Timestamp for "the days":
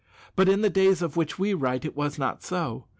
0.61-1.03